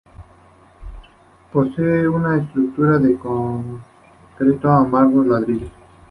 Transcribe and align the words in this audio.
Posee 1.53 2.07
una 2.07 2.39
estructura 2.41 2.97
de 2.97 3.19
concreto 3.19 4.71
armado 4.71 5.23
y 5.23 5.27
ladrillo. 5.27 5.67